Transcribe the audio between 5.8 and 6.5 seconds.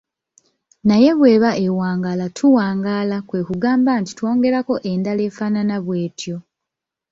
bw’etyo.